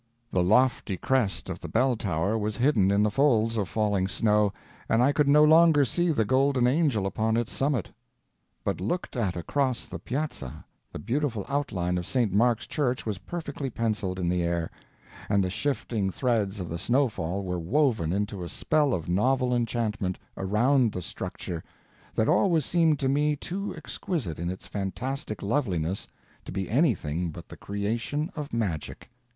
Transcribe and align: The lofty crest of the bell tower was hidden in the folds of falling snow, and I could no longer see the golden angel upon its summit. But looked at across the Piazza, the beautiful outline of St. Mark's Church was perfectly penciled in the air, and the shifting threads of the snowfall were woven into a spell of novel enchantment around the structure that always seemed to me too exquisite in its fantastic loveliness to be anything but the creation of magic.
The 0.31 0.41
lofty 0.41 0.97
crest 0.97 1.47
of 1.47 1.59
the 1.59 1.67
bell 1.67 1.95
tower 1.95 2.35
was 2.35 2.57
hidden 2.57 2.89
in 2.89 3.03
the 3.03 3.11
folds 3.11 3.55
of 3.55 3.69
falling 3.69 4.07
snow, 4.07 4.51
and 4.89 4.99
I 5.03 5.11
could 5.11 5.27
no 5.27 5.43
longer 5.43 5.85
see 5.85 6.09
the 6.11 6.25
golden 6.25 6.65
angel 6.65 7.05
upon 7.05 7.37
its 7.37 7.51
summit. 7.51 7.91
But 8.63 8.81
looked 8.81 9.15
at 9.15 9.35
across 9.37 9.85
the 9.85 9.99
Piazza, 9.99 10.65
the 10.91 10.97
beautiful 10.97 11.45
outline 11.47 11.99
of 11.99 12.07
St. 12.07 12.33
Mark's 12.33 12.65
Church 12.65 13.05
was 13.05 13.19
perfectly 13.19 13.69
penciled 13.69 14.17
in 14.17 14.27
the 14.27 14.41
air, 14.41 14.71
and 15.29 15.43
the 15.43 15.51
shifting 15.51 16.09
threads 16.09 16.59
of 16.59 16.67
the 16.67 16.79
snowfall 16.79 17.43
were 17.43 17.59
woven 17.59 18.11
into 18.11 18.43
a 18.43 18.49
spell 18.49 18.95
of 18.95 19.07
novel 19.07 19.55
enchantment 19.55 20.17
around 20.35 20.93
the 20.93 21.03
structure 21.03 21.63
that 22.15 22.27
always 22.27 22.65
seemed 22.65 22.97
to 23.01 23.07
me 23.07 23.35
too 23.35 23.75
exquisite 23.75 24.39
in 24.39 24.49
its 24.49 24.65
fantastic 24.65 25.43
loveliness 25.43 26.07
to 26.43 26.51
be 26.51 26.67
anything 26.67 27.29
but 27.29 27.49
the 27.49 27.55
creation 27.55 28.31
of 28.35 28.51
magic. 28.51 29.11